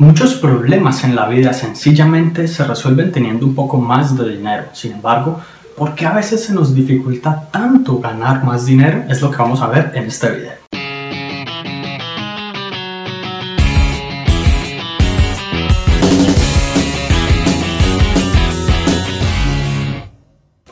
Muchos 0.00 0.34
problemas 0.34 1.02
en 1.02 1.16
la 1.16 1.26
vida 1.26 1.52
sencillamente 1.52 2.46
se 2.46 2.62
resuelven 2.62 3.10
teniendo 3.10 3.44
un 3.44 3.56
poco 3.56 3.78
más 3.78 4.16
de 4.16 4.28
dinero. 4.36 4.66
Sin 4.72 4.92
embargo, 4.92 5.40
¿por 5.76 5.96
qué 5.96 6.06
a 6.06 6.12
veces 6.12 6.44
se 6.44 6.54
nos 6.54 6.72
dificulta 6.72 7.48
tanto 7.50 7.98
ganar 7.98 8.44
más 8.44 8.64
dinero? 8.64 9.02
Es 9.08 9.20
lo 9.20 9.32
que 9.32 9.38
vamos 9.38 9.60
a 9.60 9.66
ver 9.66 9.90
en 9.96 10.04
este 10.04 10.30
video. 10.30 10.52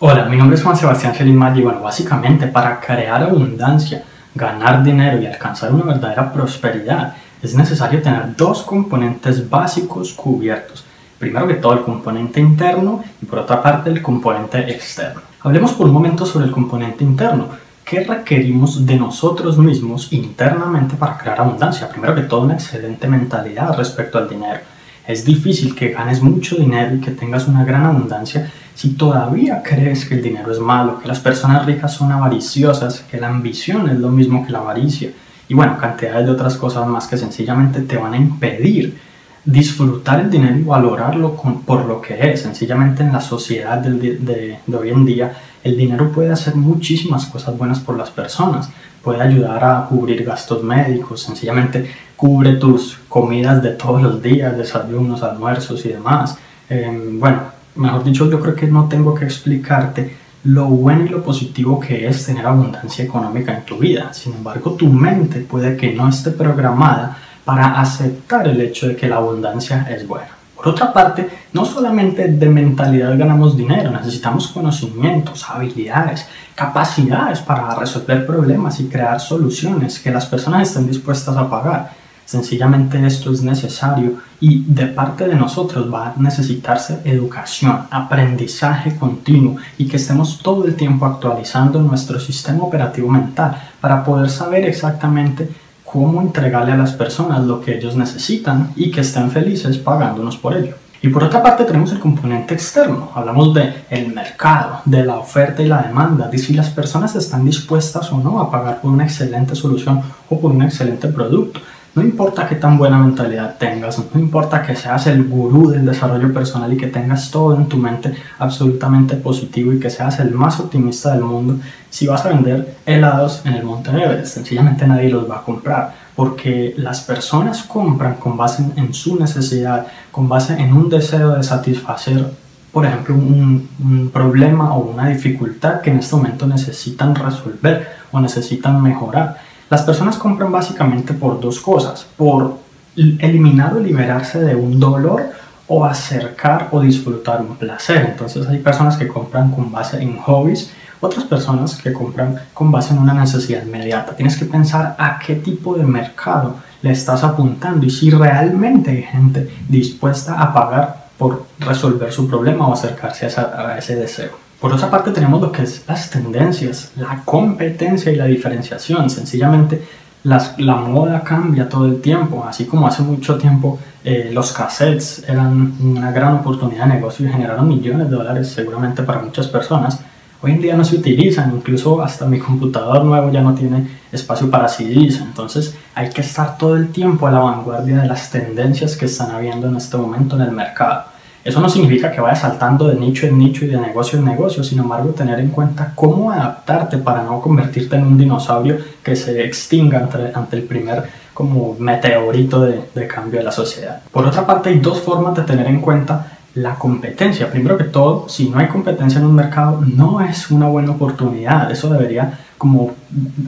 Hola, 0.00 0.26
mi 0.26 0.36
nombre 0.36 0.58
es 0.58 0.62
Juan 0.62 0.76
Sebastián 0.76 1.14
Gelimay 1.14 1.58
y 1.58 1.62
bueno, 1.62 1.80
básicamente 1.80 2.46
para 2.48 2.78
crear 2.78 3.22
abundancia, 3.22 4.04
ganar 4.34 4.82
dinero 4.82 5.18
y 5.18 5.24
alcanzar 5.24 5.72
una 5.72 5.84
verdadera 5.84 6.30
prosperidad, 6.30 7.14
es 7.44 7.54
necesario 7.54 8.00
tener 8.00 8.34
dos 8.36 8.62
componentes 8.62 9.48
básicos 9.50 10.14
cubiertos. 10.14 10.82
Primero 11.18 11.46
que 11.46 11.54
todo 11.54 11.74
el 11.74 11.82
componente 11.82 12.40
interno 12.40 13.04
y 13.20 13.26
por 13.26 13.40
otra 13.40 13.62
parte 13.62 13.90
el 13.90 14.00
componente 14.00 14.58
externo. 14.72 15.20
Hablemos 15.40 15.72
por 15.72 15.86
un 15.86 15.92
momento 15.92 16.24
sobre 16.24 16.46
el 16.46 16.52
componente 16.52 17.04
interno. 17.04 17.48
¿Qué 17.84 18.00
requerimos 18.02 18.86
de 18.86 18.96
nosotros 18.96 19.58
mismos 19.58 20.10
internamente 20.14 20.96
para 20.96 21.18
crear 21.18 21.38
abundancia? 21.38 21.86
Primero 21.88 22.14
que 22.14 22.22
todo 22.22 22.40
una 22.40 22.54
excelente 22.54 23.06
mentalidad 23.06 23.76
respecto 23.76 24.16
al 24.16 24.28
dinero. 24.28 24.60
Es 25.06 25.22
difícil 25.26 25.74
que 25.74 25.90
ganes 25.90 26.22
mucho 26.22 26.56
dinero 26.56 26.94
y 26.94 27.00
que 27.00 27.10
tengas 27.10 27.46
una 27.46 27.62
gran 27.62 27.84
abundancia 27.84 28.50
si 28.74 28.94
todavía 28.94 29.62
crees 29.62 30.06
que 30.06 30.14
el 30.14 30.22
dinero 30.22 30.50
es 30.50 30.58
malo, 30.58 30.98
que 30.98 31.08
las 31.08 31.20
personas 31.20 31.66
ricas 31.66 31.92
son 31.92 32.10
avariciosas, 32.10 33.00
que 33.00 33.20
la 33.20 33.28
ambición 33.28 33.90
es 33.90 33.98
lo 33.98 34.08
mismo 34.08 34.46
que 34.46 34.52
la 34.52 34.60
avaricia 34.60 35.10
y 35.48 35.54
bueno, 35.54 35.78
cantidades 35.78 36.26
de 36.26 36.32
otras 36.32 36.56
cosas 36.56 36.86
más 36.86 37.06
que 37.06 37.16
sencillamente 37.16 37.80
te 37.80 37.96
van 37.96 38.14
a 38.14 38.16
impedir 38.16 38.96
disfrutar 39.44 40.20
el 40.20 40.30
dinero 40.30 40.56
y 40.56 40.62
valorarlo 40.62 41.36
por 41.66 41.84
lo 41.84 42.00
que 42.00 42.30
es. 42.30 42.42
Sencillamente 42.42 43.02
en 43.02 43.12
la 43.12 43.20
sociedad 43.20 43.78
de, 43.78 44.58
hoy 44.72 44.90
en 44.90 45.04
día 45.04 45.36
el 45.62 45.76
dinero 45.76 46.10
puede 46.12 46.32
hacer 46.32 46.54
muchísimas 46.54 47.26
cosas 47.26 47.56
buenas 47.56 47.80
por 47.80 47.96
las 47.96 48.10
personas. 48.10 48.70
Puede 49.02 49.22
ayudar 49.22 49.62
a 49.64 49.86
cubrir 49.86 50.24
gastos 50.24 50.62
médicos, 50.62 51.22
sencillamente 51.22 51.90
cubre 52.16 52.54
tus 52.54 52.98
comidas 53.08 53.62
de 53.62 53.70
todos 53.70 54.02
los 54.02 54.22
días, 54.22 54.56
desayunos, 54.56 55.22
almuerzos 55.22 55.84
y 55.84 55.90
demás. 55.90 56.38
Em, 56.70 57.20
bueno, 57.20 57.42
mejor 57.76 58.02
dicho, 58.02 58.30
yo 58.30 58.40
creo 58.40 58.54
que 58.54 58.66
no 58.66 58.88
tengo 58.88 59.14
que 59.14 59.26
explicarte 59.26 60.16
lo 60.44 60.66
bueno 60.66 61.06
y 61.06 61.08
lo 61.08 61.22
positivo 61.22 61.80
que 61.80 62.06
es 62.06 62.26
tener 62.26 62.46
abundancia 62.46 63.04
económica 63.04 63.54
en 63.54 63.64
tu 63.64 63.78
vida. 63.78 64.12
Sin 64.12 64.34
embargo, 64.34 64.72
tu 64.72 64.88
mente 64.88 65.40
puede 65.40 65.76
que 65.76 65.92
no 65.92 66.08
esté 66.08 66.30
programada 66.30 67.16
para 67.44 67.80
aceptar 67.80 68.46
el 68.48 68.60
hecho 68.60 68.88
de 68.88 68.96
que 68.96 69.08
la 69.08 69.16
abundancia 69.16 69.86
es 69.90 70.06
buena. 70.06 70.28
Por 70.54 70.68
otra 70.68 70.92
parte, 70.92 71.28
no 71.52 71.64
solamente 71.64 72.28
de 72.28 72.48
mentalidad 72.48 73.18
ganamos 73.18 73.56
dinero, 73.56 73.90
necesitamos 73.90 74.48
conocimientos, 74.48 75.44
habilidades, 75.48 76.26
capacidades 76.54 77.40
para 77.40 77.74
resolver 77.74 78.26
problemas 78.26 78.80
y 78.80 78.88
crear 78.88 79.20
soluciones 79.20 79.98
que 79.98 80.10
las 80.10 80.26
personas 80.26 80.68
estén 80.68 80.86
dispuestas 80.86 81.36
a 81.36 81.50
pagar. 81.50 82.03
Sencillamente 82.24 83.04
esto 83.06 83.32
es 83.32 83.42
necesario 83.42 84.14
y 84.40 84.64
de 84.66 84.86
parte 84.86 85.28
de 85.28 85.34
nosotros 85.34 85.92
va 85.92 86.08
a 86.08 86.14
necesitarse 86.16 87.00
educación, 87.04 87.86
aprendizaje 87.90 88.96
continuo 88.96 89.56
y 89.76 89.86
que 89.86 89.96
estemos 89.96 90.38
todo 90.38 90.64
el 90.64 90.74
tiempo 90.74 91.04
actualizando 91.04 91.80
nuestro 91.80 92.18
sistema 92.18 92.64
operativo 92.64 93.08
mental 93.08 93.56
para 93.80 94.02
poder 94.02 94.30
saber 94.30 94.64
exactamente 94.64 95.48
cómo 95.84 96.20
entregarle 96.22 96.72
a 96.72 96.76
las 96.76 96.92
personas 96.92 97.44
lo 97.44 97.60
que 97.60 97.76
ellos 97.76 97.94
necesitan 97.94 98.72
y 98.74 98.90
que 98.90 99.02
estén 99.02 99.30
felices 99.30 99.78
pagándonos 99.78 100.36
por 100.36 100.56
ello. 100.56 100.74
Y 101.04 101.08
por 101.10 101.22
otra 101.22 101.42
parte 101.42 101.64
tenemos 101.64 101.92
el 101.92 101.98
componente 101.98 102.54
externo, 102.54 103.10
hablamos 103.14 103.52
de 103.52 103.84
el 103.90 104.14
mercado, 104.14 104.80
de 104.86 105.04
la 105.04 105.18
oferta 105.18 105.62
y 105.62 105.66
la 105.66 105.82
demanda, 105.82 106.28
de 106.28 106.38
si 106.38 106.54
las 106.54 106.70
personas 106.70 107.14
están 107.14 107.44
dispuestas 107.44 108.10
o 108.10 108.18
no 108.18 108.40
a 108.40 108.50
pagar 108.50 108.80
por 108.80 108.90
una 108.90 109.04
excelente 109.04 109.54
solución 109.54 110.00
o 110.30 110.40
por 110.40 110.50
un 110.50 110.62
excelente 110.62 111.08
producto. 111.08 111.60
No 111.94 112.02
importa 112.02 112.48
qué 112.48 112.56
tan 112.56 112.76
buena 112.76 112.98
mentalidad 112.98 113.56
tengas, 113.56 114.02
no 114.12 114.18
importa 114.18 114.62
que 114.62 114.74
seas 114.74 115.06
el 115.06 115.28
gurú 115.28 115.70
del 115.70 115.86
desarrollo 115.86 116.32
personal 116.34 116.72
y 116.72 116.76
que 116.76 116.88
tengas 116.88 117.30
todo 117.30 117.54
en 117.54 117.68
tu 117.68 117.76
mente 117.76 118.12
absolutamente 118.40 119.14
positivo 119.14 119.72
y 119.72 119.78
que 119.78 119.90
seas 119.90 120.18
el 120.18 120.32
más 120.32 120.58
optimista 120.58 121.12
del 121.12 121.22
mundo, 121.22 121.60
si 121.90 122.08
vas 122.08 122.26
a 122.26 122.30
vender 122.30 122.78
helados 122.84 123.42
en 123.44 123.54
el 123.54 123.62
Monte 123.62 123.90
Everest, 123.90 124.34
sencillamente 124.34 124.88
nadie 124.88 125.08
los 125.08 125.30
va 125.30 125.36
a 125.36 125.42
comprar, 125.42 125.94
porque 126.16 126.74
las 126.76 127.00
personas 127.02 127.62
compran 127.62 128.14
con 128.14 128.36
base 128.36 128.64
en, 128.74 128.92
su 128.92 129.16
necesidad, 129.16 129.86
con 130.10 130.28
base 130.28 130.54
en 130.54 130.72
un 130.72 130.88
deseo 130.88 131.36
de 131.36 131.44
satisfacer, 131.44 132.28
por 132.72 132.86
ejemplo, 132.86 133.14
un, 133.14 133.68
un 133.80 134.10
problema 134.10 134.74
o 134.74 134.80
una 134.80 135.06
dificultad 135.10 135.80
que 135.80 135.90
en 135.90 136.00
este 136.00 136.16
momento 136.16 136.44
necesitan 136.48 137.14
resolver 137.14 137.86
o 138.10 138.18
necesitan 138.18 138.82
mejorar. 138.82 139.53
Las 139.70 139.82
personas 139.82 140.16
compran 140.16 140.52
básicamente 140.52 141.14
por 141.14 141.40
dos 141.40 141.60
cosas, 141.60 142.06
por 142.16 142.58
eliminar 142.96 143.74
o 143.74 143.80
liberarse 143.80 144.40
de 144.40 144.54
un 144.54 144.78
dolor 144.78 145.22
o 145.66 145.84
acercar 145.84 146.68
o 146.72 146.80
disfrutar 146.80 147.40
un 147.40 147.56
placer. 147.56 148.06
Entonces 148.10 148.46
hay 148.46 148.58
personas 148.58 148.96
que 148.96 149.08
compran 149.08 149.50
con 149.50 149.72
base 149.72 150.02
en 150.02 150.18
hobbies, 150.18 150.70
otras 151.00 151.24
personas 151.24 151.76
que 151.76 151.92
compran 151.92 152.38
con 152.52 152.70
base 152.70 152.92
en 152.92 153.00
una 153.00 153.14
necesidad 153.14 153.64
inmediata. 153.64 154.14
Tienes 154.14 154.36
que 154.36 154.44
pensar 154.44 154.94
a 154.98 155.18
qué 155.18 155.36
tipo 155.36 155.74
de 155.74 155.84
mercado 155.84 156.56
le 156.82 156.92
estás 156.92 157.24
apuntando 157.24 157.86
y 157.86 157.90
si 157.90 158.10
realmente 158.10 158.90
hay 158.90 159.02
gente 159.02 159.50
dispuesta 159.68 160.40
a 160.40 160.52
pagar 160.52 161.04
por 161.18 161.46
resolver 161.58 162.12
su 162.12 162.28
problema 162.28 162.68
o 162.68 162.72
acercarse 162.72 163.26
a, 163.26 163.76
ese 163.78 163.96
deseo. 163.96 164.43
Por 164.64 164.72
otra 164.72 164.90
parte 164.90 165.10
tenemos 165.10 165.42
lo 165.42 165.52
que 165.52 165.62
es 165.62 165.84
las 165.86 166.08
tendencias, 166.08 166.92
la 166.96 167.20
competencia 167.26 168.10
y 168.10 168.16
la 168.16 168.24
diferenciación. 168.24 169.10
Sencillamente 169.10 169.86
las, 170.22 170.58
la 170.58 170.76
moda 170.76 171.22
cambia 171.22 171.68
todo 171.68 171.84
el 171.84 172.00
tiempo, 172.00 172.46
así 172.48 172.64
como 172.64 172.86
hace 172.86 173.02
mucho 173.02 173.36
tiempo 173.36 173.78
eh, 174.02 174.30
los 174.32 174.52
cassettes 174.52 175.22
eran 175.28 175.74
una 175.82 176.12
gran 176.12 176.36
oportunidad 176.36 176.86
de 176.86 176.94
negocio 176.94 177.26
y 177.26 177.30
generaron 177.30 177.68
millones 177.68 178.08
de 178.08 178.16
dólares 178.16 178.48
seguramente 178.48 179.02
para 179.02 179.20
muchas 179.20 179.48
personas. 179.48 180.00
Hoy 180.40 180.52
en 180.52 180.62
día 180.62 180.76
no 180.78 180.84
se 180.86 180.96
utilizan, 180.96 181.54
incluso 181.54 182.00
hasta 182.00 182.24
mi 182.24 182.38
computador 182.38 183.04
nuevo 183.04 183.30
ya 183.30 183.42
no 183.42 183.54
tiene 183.54 183.86
espacio 184.12 184.50
para 184.50 184.68
CDs, 184.68 185.20
entonces 185.20 185.76
hay 185.94 186.08
que 186.08 186.22
estar 186.22 186.56
todo 186.56 186.74
el 186.76 186.88
tiempo 186.88 187.26
a 187.26 187.32
la 187.32 187.40
vanguardia 187.40 187.98
de 187.98 188.08
las 188.08 188.30
tendencias 188.30 188.96
que 188.96 189.04
están 189.04 189.30
habiendo 189.30 189.68
en 189.68 189.76
este 189.76 189.98
momento 189.98 190.36
en 190.36 190.42
el 190.42 190.52
mercado. 190.52 191.13
Eso 191.44 191.60
no 191.60 191.68
significa 191.68 192.10
que 192.10 192.20
vayas 192.20 192.40
saltando 192.40 192.88
de 192.88 192.94
nicho 192.94 193.26
en 193.26 193.38
nicho 193.38 193.66
y 193.66 193.68
de 193.68 193.76
negocio 193.76 194.18
en 194.18 194.24
negocio, 194.24 194.64
sin 194.64 194.78
embargo 194.78 195.10
tener 195.10 195.38
en 195.40 195.50
cuenta 195.50 195.92
cómo 195.94 196.30
adaptarte 196.30 196.96
para 196.98 197.22
no 197.22 197.40
convertirte 197.40 197.96
en 197.96 198.06
un 198.06 198.16
dinosaurio 198.16 198.78
que 199.02 199.14
se 199.14 199.44
extinga 199.44 200.08
ante, 200.34 200.56
el 200.56 200.62
primer 200.62 201.04
como 201.34 201.76
meteorito 201.78 202.62
de, 202.62 202.88
de 202.94 203.06
cambio 203.06 203.40
de 203.40 203.44
la 203.44 203.52
sociedad. 203.52 204.02
Por 204.10 204.24
otra 204.24 204.46
parte, 204.46 204.70
hay 204.70 204.78
dos 204.78 205.00
formas 205.00 205.34
de 205.36 205.42
tener 205.42 205.66
en 205.66 205.80
cuenta 205.80 206.38
la 206.54 206.76
competencia. 206.76 207.50
Primero 207.50 207.76
que 207.76 207.84
todo, 207.84 208.28
si 208.28 208.48
no 208.48 208.58
hay 208.58 208.68
competencia 208.68 209.18
en 209.18 209.26
un 209.26 209.34
mercado, 209.34 209.80
no 209.80 210.20
es 210.20 210.50
una 210.50 210.68
buena 210.68 210.92
oportunidad. 210.92 211.70
Eso 211.70 211.90
debería 211.90 212.38
como 212.56 212.92